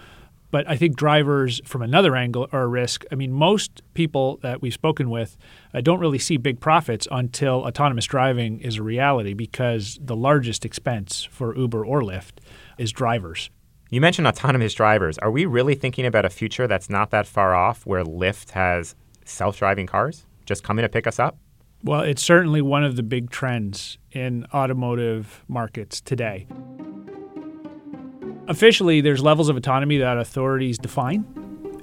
But 0.49 0.67
I 0.69 0.77
think 0.77 0.95
drivers, 0.95 1.59
from 1.65 1.81
another 1.81 2.15
angle, 2.15 2.47
are 2.51 2.63
a 2.63 2.67
risk. 2.67 3.03
I 3.11 3.15
mean, 3.15 3.31
most 3.33 3.81
people 3.93 4.37
that 4.43 4.61
we've 4.61 4.73
spoken 4.73 5.09
with 5.09 5.37
uh, 5.73 5.81
don't 5.81 5.99
really 5.99 6.19
see 6.19 6.37
big 6.37 6.59
profits 6.59 7.07
until 7.11 7.65
autonomous 7.65 8.05
driving 8.05 8.59
is 8.61 8.77
a 8.77 8.83
reality 8.83 9.33
because 9.33 9.99
the 10.01 10.15
largest 10.15 10.63
expense 10.63 11.27
for 11.29 11.55
Uber 11.55 11.85
or 11.85 12.01
Lyft 12.01 12.39
is 12.77 12.91
drivers. 12.91 13.49
You 13.89 14.01
mentioned 14.01 14.27
autonomous 14.27 14.73
drivers. 14.73 15.17
Are 15.19 15.31
we 15.31 15.45
really 15.45 15.75
thinking 15.75 16.05
about 16.05 16.25
a 16.25 16.29
future 16.29 16.67
that's 16.67 16.89
not 16.89 17.11
that 17.11 17.25
far 17.25 17.55
off 17.55 17.85
where 17.85 18.03
Lyft 18.03 18.51
has 18.51 18.95
self 19.25 19.57
driving 19.57 19.87
cars 19.87 20.25
just 20.45 20.63
coming 20.63 20.83
to 20.83 20.89
pick 20.89 21.07
us 21.07 21.19
up? 21.19 21.37
Well, 21.83 22.01
it's 22.01 22.23
certainly 22.23 22.61
one 22.61 22.83
of 22.83 22.95
the 22.95 23.03
big 23.03 23.29
trends 23.29 23.97
in 24.11 24.45
automotive 24.53 25.43
markets 25.47 26.01
today. 26.01 26.47
Officially, 28.47 29.01
there's 29.01 29.21
levels 29.21 29.49
of 29.49 29.57
autonomy 29.57 29.97
that 29.97 30.17
authorities 30.17 30.77
define, 30.77 31.25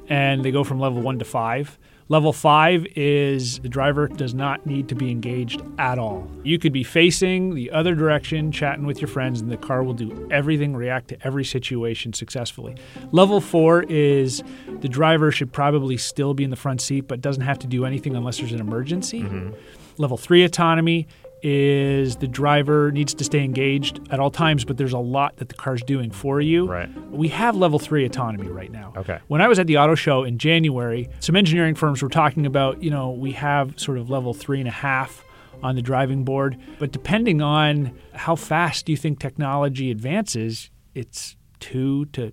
and 0.09 0.45
they 0.45 0.51
go 0.51 0.65
from 0.65 0.81
level 0.81 1.03
one 1.03 1.19
to 1.19 1.25
five. 1.25 1.79
Level 2.09 2.35
five 2.35 2.87
is 2.97 3.61
the 3.61 3.69
driver 3.69 4.09
does 4.09 4.35
not 4.35 4.67
need 4.67 4.89
to 4.89 4.95
be 4.95 5.11
engaged 5.11 5.63
at 5.79 5.99
all. 5.99 6.31
You 6.43 6.59
could 6.59 6.73
be 6.73 6.85
facing 6.85 7.55
the 7.55 7.71
other 7.71 7.95
direction, 7.95 8.53
chatting 8.53 8.85
with 8.85 9.01
your 9.01 9.09
friends, 9.09 9.41
and 9.41 9.51
the 9.51 9.57
car 9.57 9.83
will 9.83 9.95
do 9.95 10.29
everything, 10.31 10.77
react 10.77 11.09
to 11.09 11.27
every 11.27 11.45
situation 11.45 12.13
successfully. 12.13 12.77
Level 13.13 13.41
four 13.41 13.85
is 13.85 14.43
the 14.81 14.89
driver 14.89 15.33
should 15.33 15.51
probably 15.51 15.97
still 15.97 16.35
be 16.35 16.45
in 16.45 16.51
the 16.51 16.57
front 16.57 16.83
seat, 16.83 17.03
but 17.09 17.23
doesn't 17.23 17.43
have 17.43 17.59
to 17.61 17.67
do 17.67 17.87
anything 17.87 18.15
unless 18.15 18.39
there's 18.39 18.53
an 18.53 18.61
emergency. 18.61 19.23
Mm-hmm. 19.23 19.53
Level 19.97 20.19
three 20.19 20.45
autonomy 20.45 21.07
is 21.45 22.17
the 22.17 22.27
driver 22.27 22.91
needs 22.91 23.13
to 23.13 23.23
stay 23.23 23.45
engaged 23.45 24.01
at 24.11 24.19
all 24.19 24.31
times, 24.31 24.65
but 24.65 24.79
there's 24.79 24.95
a 24.95 24.99
lot 24.99 25.37
that 25.37 25.51
the 25.51 25.55
car's 25.55 25.83
doing 25.83 26.11
for 26.11 26.41
you. 26.41 26.67
Right. 26.67 26.89
We 27.11 27.29
have 27.29 27.55
level 27.55 27.79
three 27.79 28.07
autonomy 28.07 28.49
right 28.49 28.73
now. 28.73 28.95
Okay. 28.97 29.19
When 29.29 29.43
I 29.43 29.49
was 29.49 29.59
at 29.59 29.67
the 29.67 29.77
auto 29.77 29.95
show 29.95 30.25
in 30.25 30.39
January, 30.39 31.11
some 31.21 31.37
engineering 31.37 31.75
firms 31.75 32.03
were 32.03 32.09
talking 32.09 32.47
about, 32.47 32.83
you 32.83 32.91
know, 32.91 33.11
we 33.11 33.33
have 33.33 33.79
sort 33.79 33.99
of 33.99 34.09
level 34.09 34.33
three 34.33 34.59
and 34.59 34.69
a 34.69 34.73
half 34.73 35.23
on 35.63 35.77
the 35.77 35.83
driving 35.83 36.25
board, 36.25 36.59
but 36.79 36.93
depending 36.93 37.43
on 37.43 37.93
how 38.15 38.37
fast 38.37 38.89
you 38.89 38.97
think 38.97 39.21
technology 39.21 39.91
advances, 39.91 40.71
it's 40.95 41.37
two 41.61 42.07
to 42.07 42.33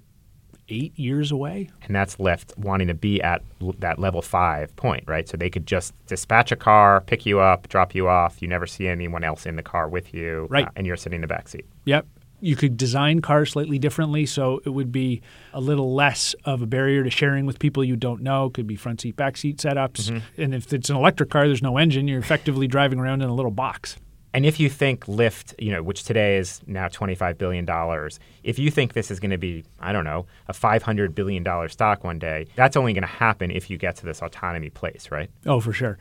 eight 0.70 0.98
years 0.98 1.32
away. 1.32 1.70
And 1.84 1.96
that's 1.96 2.18
Lyft 2.18 2.58
wanting 2.58 2.88
to 2.88 2.94
be 2.94 3.22
at 3.22 3.42
that 3.80 4.00
level 4.00 4.22
five 4.22 4.76
point, 4.76 5.04
right? 5.08 5.28
So 5.28 5.38
they 5.38 5.50
could 5.50 5.68
just 5.68 5.94
dispatch 6.08 6.52
a 6.52 6.56
car, 6.56 7.02
pick 7.02 7.26
you 7.26 7.40
up, 7.40 7.68
drop 7.70 7.94
you 7.94 8.08
off. 8.08 8.42
You 8.42 8.48
never 8.48 8.66
see 8.66 8.88
anyone 8.88 9.24
else 9.24 9.46
in 9.46 9.56
the 9.56 9.64
car 9.64 9.90
with 9.90 10.14
you. 10.14 10.48
Right. 10.50 10.68
Uh, 10.68 10.72
and 10.76 10.88
you're 10.88 10.98
sitting 10.98 11.18
in 11.18 11.22
the 11.22 11.28
back 11.28 11.48
seat. 11.48 11.66
Yep. 11.86 12.06
You 12.44 12.56
could 12.56 12.76
design 12.76 13.22
cars 13.22 13.52
slightly 13.52 13.78
differently, 13.78 14.26
so 14.26 14.62
it 14.66 14.70
would 14.70 14.92
be 14.92 15.22
a 15.54 15.62
little 15.62 15.94
less 15.94 16.34
of 16.44 16.64
a 16.64 16.66
barrier 16.66 17.04
to 17.04 17.10
sharing 17.12 17.46
with 17.46 17.60
people 17.60 17.84
you 17.84 17.96
don't 17.96 18.24
know. 18.24 18.50
Could 18.50 18.66
be 18.66 18.76
front 18.76 19.02
seat, 19.02 19.16
back 19.16 19.38
seat 19.38 19.58
setups. 19.58 20.10
Mm-hmm. 20.10 20.42
And 20.42 20.56
if 20.56 20.74
it's 20.74 20.90
an 20.90 20.96
electric 20.96 21.30
car, 21.30 21.46
there's 21.46 21.62
no 21.62 21.78
engine. 21.78 22.08
You're 22.08 22.20
effectively 22.20 22.66
driving 22.66 22.98
around 22.98 23.22
in 23.22 23.30
a 23.30 23.34
little 23.36 23.52
box. 23.52 23.98
And 24.34 24.46
if 24.46 24.60
you 24.60 24.70
think 24.70 25.06
Lyft, 25.06 25.54
you 25.60 25.72
know, 25.72 25.84
which 25.84 26.04
today 26.04 26.38
is 26.38 26.62
now 26.66 26.88
$25 26.88 27.38
billion, 27.38 27.68
if 28.44 28.58
you 28.58 28.72
think 28.72 28.94
this 28.94 29.12
is 29.12 29.20
going 29.20 29.32
to 29.32 29.38
be, 29.38 29.66
I 29.80 29.92
don't 29.92 30.06
know, 30.06 30.26
a 30.48 30.54
$500 30.54 31.14
billion 31.14 31.70
stock 31.70 32.04
one 32.04 32.20
day, 32.20 32.48
that's 32.56 32.78
only 32.78 32.94
going 32.94 33.02
to 33.02 33.08
happen 33.08 33.52
if 33.52 33.70
you 33.70 33.78
get 33.78 33.98
to 33.98 34.06
this 34.06 34.22
autonomy 34.22 34.70
place, 34.70 35.10
right? 35.12 35.30
Oh, 35.46 35.60
for 35.60 35.74
sure. 35.74 35.98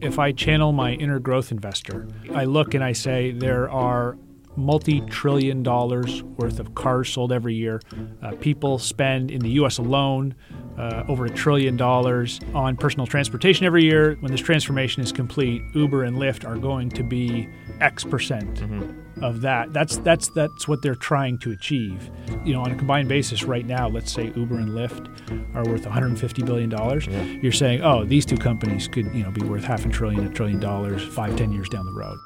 If 0.00 0.18
I 0.18 0.30
channel 0.30 0.72
my 0.72 0.92
inner 0.92 1.18
growth 1.18 1.50
investor, 1.50 2.06
I 2.32 2.44
look 2.44 2.74
and 2.74 2.84
I 2.84 2.92
say 2.92 3.32
there 3.32 3.68
are 3.68 4.16
multi 4.54 5.00
trillion 5.02 5.62
dollars 5.62 6.22
worth 6.22 6.60
of 6.60 6.74
cars 6.74 7.08
sold 7.08 7.32
every 7.32 7.54
year. 7.54 7.80
Uh, 8.22 8.32
people 8.36 8.78
spend 8.78 9.30
in 9.30 9.40
the 9.40 9.50
US 9.50 9.78
alone 9.78 10.34
uh, 10.78 11.04
over 11.08 11.26
a 11.26 11.30
trillion 11.30 11.76
dollars 11.76 12.40
on 12.54 12.76
personal 12.76 13.06
transportation 13.06 13.66
every 13.66 13.84
year. 13.84 14.16
When 14.20 14.30
this 14.30 14.40
transformation 14.40 15.02
is 15.02 15.12
complete, 15.12 15.62
Uber 15.74 16.04
and 16.04 16.16
Lyft 16.16 16.48
are 16.48 16.56
going 16.56 16.88
to 16.90 17.02
be 17.02 17.48
X 17.80 18.04
percent 18.04 18.54
mm-hmm. 18.54 19.24
of 19.24 19.40
that. 19.40 19.72
That's 19.72 19.98
that's 19.98 20.28
that's 20.28 20.68
what 20.68 20.82
they're 20.82 20.94
trying 20.94 21.38
to 21.38 21.50
achieve. 21.50 22.10
You 22.44 22.52
know, 22.54 22.62
on 22.62 22.70
a 22.70 22.76
combined 22.76 23.08
basis, 23.08 23.44
right 23.44 23.66
now, 23.66 23.88
let's 23.88 24.12
say 24.12 24.32
Uber 24.36 24.56
and 24.56 24.70
Lyft 24.70 25.08
are 25.54 25.64
worth 25.64 25.84
150 25.84 26.42
billion 26.42 26.70
dollars. 26.70 27.06
Yeah. 27.06 27.22
You're 27.22 27.52
saying, 27.52 27.82
oh, 27.82 28.04
these 28.04 28.24
two 28.24 28.36
companies 28.36 28.86
could 28.86 29.06
you 29.14 29.24
know 29.24 29.30
be 29.30 29.42
worth 29.42 29.64
half 29.64 29.84
a 29.84 29.88
trillion, 29.88 30.26
a 30.26 30.30
trillion 30.30 30.60
dollars, 30.60 31.02
five, 31.02 31.36
ten 31.36 31.52
years 31.52 31.68
down 31.68 31.86
the 31.86 31.92
road 31.92 32.18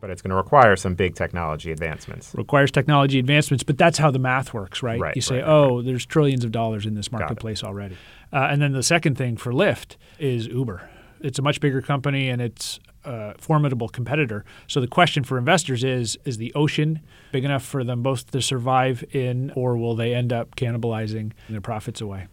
but 0.00 0.10
it's 0.10 0.22
going 0.22 0.30
to 0.30 0.36
require 0.36 0.76
some 0.76 0.94
big 0.94 1.14
technology 1.14 1.72
advancements. 1.72 2.34
Requires 2.34 2.70
technology 2.70 3.18
advancements, 3.18 3.64
but 3.64 3.78
that's 3.78 3.98
how 3.98 4.10
the 4.10 4.18
math 4.18 4.54
works, 4.54 4.82
right? 4.82 5.00
right 5.00 5.16
you 5.16 5.22
say, 5.22 5.36
right, 5.36 5.44
oh, 5.44 5.76
right. 5.76 5.86
there's 5.86 6.06
trillions 6.06 6.44
of 6.44 6.52
dollars 6.52 6.86
in 6.86 6.94
this 6.94 7.10
marketplace 7.10 7.64
already. 7.64 7.96
Uh, 8.32 8.48
and 8.50 8.60
then 8.62 8.72
the 8.72 8.82
second 8.82 9.16
thing 9.16 9.36
for 9.36 9.52
Lyft 9.52 9.96
is 10.18 10.46
Uber. 10.46 10.88
It's 11.20 11.38
a 11.38 11.42
much 11.42 11.60
bigger 11.60 11.82
company 11.82 12.28
and 12.28 12.40
it's 12.40 12.78
a 13.04 13.34
formidable 13.38 13.88
competitor. 13.88 14.44
So 14.66 14.80
the 14.80 14.86
question 14.86 15.24
for 15.24 15.38
investors 15.38 15.82
is 15.82 16.18
is 16.24 16.36
the 16.36 16.52
ocean 16.54 17.00
big 17.32 17.44
enough 17.44 17.64
for 17.64 17.82
them 17.82 18.02
both 18.02 18.30
to 18.30 18.40
survive 18.40 19.04
in, 19.12 19.52
or 19.56 19.76
will 19.76 19.96
they 19.96 20.14
end 20.14 20.32
up 20.32 20.56
cannibalizing 20.56 21.32
their 21.48 21.60
profits 21.60 22.00
away? 22.00 22.28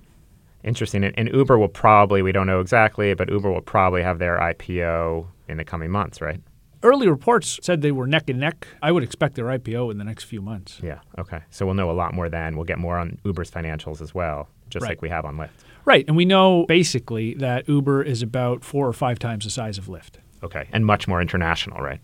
Interesting. 0.64 1.04
And, 1.04 1.18
and 1.18 1.30
Uber 1.30 1.58
will 1.60 1.68
probably, 1.70 2.22
we 2.22 2.32
don't 2.32 2.48
know 2.48 2.60
exactly, 2.60 3.14
but 3.14 3.30
Uber 3.30 3.52
will 3.52 3.62
probably 3.62 4.02
have 4.02 4.18
their 4.18 4.38
IPO 4.40 5.28
in 5.48 5.58
the 5.58 5.64
coming 5.64 5.92
months, 5.92 6.22
right? 6.22 6.42
Early 6.86 7.08
reports 7.08 7.60
said 7.64 7.82
they 7.82 7.92
were 7.92 8.06
neck 8.06 8.30
and 8.30 8.40
neck. 8.40 8.68
I 8.80 8.92
would 8.92 9.02
expect 9.02 9.34
their 9.34 9.46
IPO 9.46 9.90
in 9.90 9.98
the 9.98 10.04
next 10.04 10.26
few 10.26 10.40
months. 10.40 10.80
Yeah. 10.84 11.00
Okay. 11.18 11.40
So 11.50 11.66
we'll 11.66 11.74
know 11.74 11.90
a 11.90 11.94
lot 11.94 12.14
more 12.14 12.30
then. 12.30 12.56
We'll 12.56 12.66
get 12.66 12.78
more 12.78 13.00
on 13.00 13.18
Uber's 13.26 13.50
financials 13.50 14.02
as 14.02 14.14
well, 14.14 14.50
just 14.70 14.84
right. 14.84 14.90
like 14.90 15.02
we 15.02 15.10
have 15.10 15.26
on 15.26 15.36
Lyft. 15.36 15.50
Right. 15.84 16.06
And 16.08 16.16
we 16.16 16.26
know 16.26 16.64
basically 16.68 17.34
that 17.36 17.68
Uber 17.68 18.04
is 18.04 18.22
about 18.22 18.64
four 18.64 18.88
or 18.88 18.94
five 18.94 19.18
times 19.18 19.46
the 19.46 19.50
size 19.50 19.80
of 19.80 19.86
Lyft. 19.86 20.18
Okay. 20.44 20.70
And 20.72 20.86
much 20.86 21.08
more 21.08 21.22
international, 21.22 21.82
right? 21.82 22.00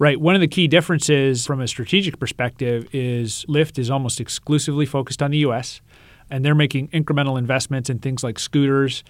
Right. 0.00 0.20
One 0.20 0.34
of 0.34 0.40
the 0.40 0.48
key 0.48 0.66
differences 0.66 1.46
from 1.46 1.60
a 1.60 1.68
strategic 1.68 2.18
perspective 2.18 2.88
is 2.92 3.46
Lyft 3.48 3.78
is 3.78 3.88
almost 3.88 4.20
exclusively 4.20 4.84
focused 4.84 5.22
on 5.22 5.30
the 5.30 5.38
US 5.38 5.80
and 6.28 6.44
they're 6.44 6.56
making 6.56 6.88
incremental 6.88 7.38
investments 7.38 7.88
in 7.88 8.00
things 8.00 8.24
like 8.24 8.40
scooters 8.40 9.04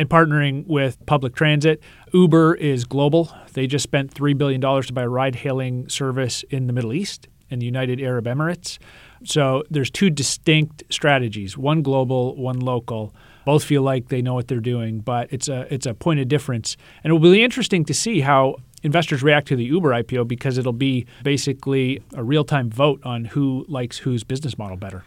and 0.00 0.08
partnering 0.08 0.66
with 0.66 0.96
public 1.04 1.34
transit. 1.34 1.82
Uber 2.14 2.54
is 2.54 2.86
global. 2.86 3.30
They 3.52 3.66
just 3.66 3.82
spent 3.82 4.14
$3 4.14 4.36
billion 4.36 4.58
to 4.62 4.92
buy 4.94 5.02
a 5.02 5.08
ride 5.08 5.36
hailing 5.36 5.90
service 5.90 6.42
in 6.44 6.66
the 6.66 6.72
Middle 6.72 6.94
East 6.94 7.28
in 7.50 7.58
the 7.58 7.66
United 7.66 8.00
Arab 8.00 8.24
Emirates. 8.24 8.78
So 9.24 9.62
there's 9.68 9.90
two 9.90 10.08
distinct 10.08 10.84
strategies 10.88 11.58
one 11.58 11.82
global, 11.82 12.34
one 12.36 12.60
local. 12.60 13.14
Both 13.44 13.62
feel 13.62 13.82
like 13.82 14.08
they 14.08 14.22
know 14.22 14.32
what 14.32 14.48
they're 14.48 14.58
doing, 14.60 15.00
but 15.00 15.30
it's 15.30 15.48
a, 15.48 15.72
it's 15.72 15.84
a 15.84 15.92
point 15.92 16.20
of 16.20 16.28
difference. 16.28 16.78
And 17.04 17.10
it 17.10 17.12
will 17.12 17.32
be 17.32 17.44
interesting 17.44 17.84
to 17.84 17.92
see 17.92 18.20
how 18.20 18.56
investors 18.82 19.22
react 19.22 19.48
to 19.48 19.56
the 19.56 19.64
Uber 19.64 19.90
IPO 19.90 20.28
because 20.28 20.56
it'll 20.56 20.72
be 20.72 21.06
basically 21.22 22.02
a 22.14 22.24
real 22.24 22.44
time 22.44 22.70
vote 22.70 23.02
on 23.04 23.26
who 23.26 23.66
likes 23.68 23.98
whose 23.98 24.24
business 24.24 24.56
model 24.56 24.78
better. 24.78 25.04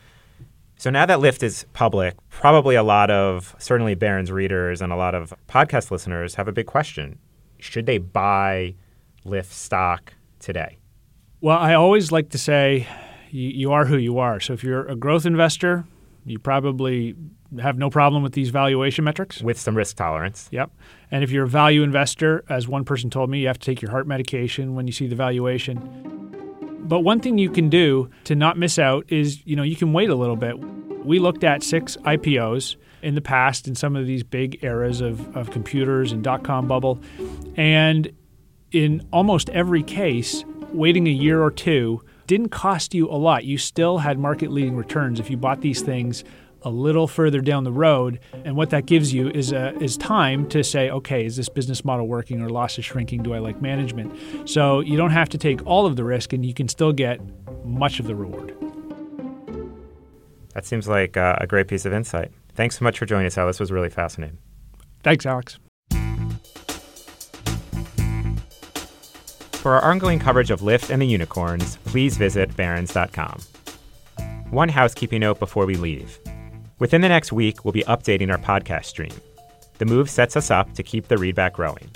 So 0.84 0.90
now 0.90 1.06
that 1.06 1.20
Lyft 1.20 1.44
is 1.44 1.66
public, 1.72 2.14
probably 2.30 2.76
a 2.76 2.84
lot 2.84 3.10
of 3.10 3.56
certainly 3.58 3.96
Barron's 3.96 4.34
readers 4.34 4.82
and 4.82 4.92
a 4.92 4.98
lot 4.98 5.16
of 5.16 5.34
podcast 5.48 5.92
listeners 5.92 6.36
have 6.36 6.50
a 6.50 6.52
big 6.52 6.66
question. 6.66 7.20
Should 7.58 7.86
they 7.86 8.00
buy 8.00 8.76
Lyft 9.26 9.54
stock 9.54 10.12
today? 10.40 10.80
Well, 11.40 11.58
I 11.58 11.76
always 11.76 12.12
like 12.12 12.32
to 12.32 12.38
say 12.38 12.86
you, 13.32 13.48
you 13.48 13.72
are 13.72 13.86
who 13.86 13.96
you 13.96 14.20
are. 14.20 14.42
So 14.42 14.52
if 14.52 14.62
you're 14.62 14.86
a 14.90 14.96
growth 14.98 15.26
investor, 15.26 15.86
you 16.26 16.38
probably 16.38 17.16
have 17.62 17.78
no 17.78 17.90
problem 17.90 18.22
with 18.22 18.34
these 18.34 18.50
valuation 18.50 19.06
metrics. 19.06 19.42
With 19.42 19.58
some 19.58 19.78
risk 19.78 19.96
tolerance. 19.96 20.50
Yep. 20.52 20.70
And 21.12 21.24
if 21.24 21.32
you're 21.32 21.46
a 21.46 21.48
value 21.48 21.84
investor, 21.84 22.44
as 22.50 22.68
one 22.68 22.84
person 22.84 23.10
told 23.10 23.30
me, 23.30 23.40
you 23.40 23.48
have 23.48 23.58
to 23.58 23.66
take 23.66 23.82
your 23.82 23.92
heart 23.92 24.06
medication 24.06 24.76
when 24.76 24.86
you 24.88 24.92
see 24.92 25.08
the 25.08 25.16
valuation. 25.16 26.23
But 26.84 27.00
one 27.00 27.20
thing 27.20 27.38
you 27.38 27.50
can 27.50 27.70
do 27.70 28.10
to 28.26 28.36
not 28.36 28.58
miss 28.58 28.78
out 28.78 29.06
is, 29.10 29.42
you 29.46 29.56
know, 29.56 29.64
you 29.64 29.76
can 29.76 29.94
wait 29.94 30.10
a 30.10 30.16
little 30.16 30.36
bit. 30.36 30.60
We 31.06 31.20
looked 31.20 31.44
at 31.44 31.64
six 31.64 31.98
IPOs 31.98 32.76
in 33.02 33.16
the 33.16 33.22
past 33.22 33.68
in 33.68 33.76
some 33.76 33.96
of 33.96 34.06
these 34.06 34.24
big 34.24 34.64
eras 34.64 35.02
of, 35.02 35.36
of 35.36 35.52
computers 35.52 36.12
and 36.12 36.24
dot 36.24 36.44
com 36.44 36.68
bubble. 36.68 37.00
And 37.56 38.12
in 38.72 39.08
almost 39.12 39.50
every 39.50 39.84
case, 39.84 40.44
waiting 40.72 41.08
a 41.08 41.12
year 41.12 41.42
or 41.42 41.52
two 41.52 42.02
didn't 42.28 42.50
cost 42.50 42.94
you 42.94 43.10
a 43.10 43.16
lot. 43.18 43.44
You 43.44 43.58
still 43.58 43.98
had 43.98 44.18
market 44.18 44.52
leading 44.52 44.76
returns 44.76 45.20
if 45.20 45.30
you 45.30 45.38
bought 45.38 45.62
these 45.62 45.82
things 45.82 46.24
a 46.64 46.70
little 46.70 47.08
further 47.08 47.42
down 47.42 47.64
the 47.64 47.72
road. 47.72 48.20
And 48.46 48.56
what 48.56 48.70
that 48.72 48.86
gives 48.86 49.14
you 49.14 49.30
is 49.30 49.52
a, 49.52 49.74
is 49.82 49.98
time 49.98 50.48
to 50.50 50.64
say, 50.64 50.90
okay, 50.90 51.26
is 51.26 51.36
this 51.36 51.50
business 51.50 51.84
model 51.84 52.08
working 52.08 52.42
or 52.42 52.50
loss 52.50 52.78
is 52.78 52.86
shrinking? 52.86 53.24
Do 53.24 53.34
I 53.34 53.40
like 53.40 53.62
management? 53.62 54.50
So 54.50 54.80
you 54.80 54.98
don't 54.98 55.12
have 55.12 55.30
to 55.30 55.38
take 55.38 55.66
all 55.66 55.86
of 55.86 55.96
the 55.96 56.04
risk, 56.04 56.34
and 56.34 56.46
you 56.46 56.54
can 56.54 56.68
still 56.68 56.94
get 56.94 57.20
much 57.66 58.00
of 58.00 58.08
the 58.08 58.16
reward. 58.16 58.56
That 60.54 60.66
seems 60.66 60.88
like 60.88 61.18
uh, 61.18 61.38
a 61.40 61.48
great 61.48 61.68
piece 61.68 61.86
of 61.86 61.94
insight. 61.94 62.32
Thanks 62.56 62.78
so 62.78 62.84
much 62.84 63.00
for 63.00 63.06
joining 63.06 63.26
us, 63.26 63.38
Al. 63.38 63.48
This 63.48 63.60
was 63.60 63.72
really 63.72 63.90
fascinating. 63.90 64.38
Thanks, 65.04 65.26
Alex. 65.26 65.58
For 69.64 69.76
our 69.76 69.82
ongoing 69.82 70.20
coverage 70.20 70.52
of 70.52 70.60
Lyft 70.60 70.90
and 70.90 71.02
the 71.02 71.08
unicorns, 71.08 71.78
please 71.86 72.18
visit 72.18 72.54
barrons.com. 72.58 73.40
One 74.50 74.70
housekeeping 74.70 75.22
note 75.22 75.40
before 75.40 75.66
we 75.66 75.76
leave. 75.76 76.20
Within 76.80 77.02
the 77.02 77.10
next 77.10 77.32
week, 77.32 77.64
we'll 77.64 77.72
be 77.72 77.84
updating 77.84 78.32
our 78.32 78.38
podcast 78.38 78.86
stream. 78.86 79.14
The 79.78 79.86
move 79.86 80.10
sets 80.10 80.36
us 80.36 80.50
up 80.50 80.74
to 80.74 80.84
keep 80.84 81.08
the 81.08 81.16
readback 81.16 81.54
growing. 81.54 81.90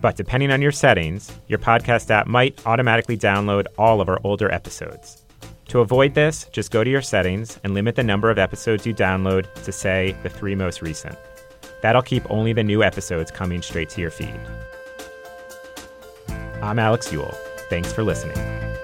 But 0.00 0.16
depending 0.16 0.50
on 0.50 0.62
your 0.62 0.72
settings, 0.72 1.30
your 1.48 1.58
podcast 1.58 2.10
app 2.10 2.26
might 2.26 2.60
automatically 2.66 3.18
download 3.18 3.66
all 3.76 4.00
of 4.00 4.08
our 4.08 4.18
older 4.24 4.50
episodes. 4.50 5.22
To 5.68 5.80
avoid 5.80 6.14
this, 6.14 6.46
just 6.46 6.70
go 6.70 6.82
to 6.82 6.90
your 6.90 7.02
settings 7.02 7.60
and 7.62 7.74
limit 7.74 7.94
the 7.94 8.02
number 8.02 8.30
of 8.30 8.38
episodes 8.38 8.86
you 8.86 8.94
download 8.94 9.52
to, 9.62 9.70
say, 9.70 10.16
the 10.22 10.30
three 10.30 10.54
most 10.54 10.80
recent. 10.82 11.16
That'll 11.82 12.02
keep 12.02 12.28
only 12.30 12.52
the 12.52 12.64
new 12.64 12.82
episodes 12.82 13.30
coming 13.30 13.62
straight 13.62 13.90
to 13.90 14.00
your 14.00 14.10
feed. 14.10 14.40
I'm 16.62 16.78
Alex 16.78 17.12
Eule. 17.12 17.34
Thanks 17.68 17.92
for 17.92 18.02
listening. 18.02 18.36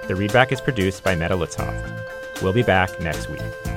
The 0.06 0.14
Readback 0.14 0.52
is 0.52 0.60
produced 0.60 1.02
by 1.02 1.16
Mette 1.16 1.32
Lützhøft. 1.32 2.42
We'll 2.42 2.52
be 2.52 2.62
back 2.62 3.00
next 3.00 3.28
week. 3.28 3.75